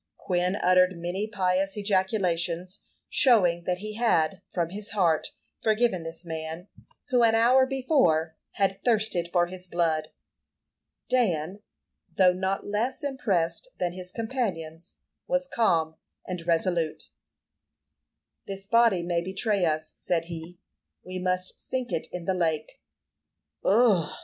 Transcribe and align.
Quin 0.17 0.55
uttered 0.55 0.97
many 0.97 1.27
pious 1.27 1.77
ejaculations, 1.77 2.79
showing 3.07 3.65
that 3.65 3.77
he 3.77 3.93
had, 3.97 4.41
from 4.51 4.69
his 4.71 4.93
heart, 4.97 5.27
forgiven 5.61 6.01
this 6.01 6.25
man, 6.25 6.67
who, 7.09 7.21
an 7.21 7.35
hour 7.35 7.67
before, 7.67 8.35
had 8.53 8.83
thirsted 8.83 9.29
for 9.31 9.45
his 9.45 9.67
blood. 9.67 10.07
Dan, 11.07 11.61
though 12.15 12.33
not 12.33 12.65
less 12.65 13.03
impressed 13.03 13.67
than 13.77 13.93
his 13.93 14.11
companions, 14.11 14.95
was 15.27 15.45
calm 15.47 15.93
and 16.25 16.47
resolute. 16.47 17.11
"This 18.47 18.65
body 18.65 19.03
may 19.03 19.21
betray 19.21 19.65
us," 19.65 19.93
said 19.97 20.25
he. 20.25 20.57
"We 21.03 21.19
must 21.19 21.59
sink 21.59 21.91
it 21.91 22.07
in 22.11 22.25
the 22.25 22.33
lake." 22.33 22.81
"Ugh!" 23.63 24.11